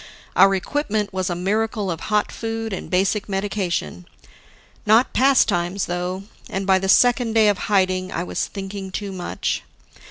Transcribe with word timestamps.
Our 0.35 0.55
equipment 0.55 1.13
was 1.13 1.29
a 1.29 1.35
miracle 1.35 1.91
of 1.91 1.99
hot 2.09 2.31
food 2.31 2.73
and 2.73 2.89
basic 2.89 3.29
medication. 3.29 4.07
Not 4.83 5.13
pastimes, 5.13 5.85
though; 5.85 6.23
and 6.49 6.65
by 6.65 6.79
the 6.79 6.89
second 6.89 7.33
day 7.33 7.47
of 7.49 7.59
hiding, 7.69 8.11
I 8.11 8.23
was 8.23 8.47
thinking 8.47 8.89
too 8.89 9.11
much. 9.11 9.61